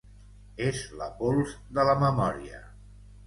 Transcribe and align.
És 0.69 0.79
la 1.01 1.09
pols 1.19 1.53
de 1.79 1.85
la 1.91 1.95
memòria. 2.07 2.63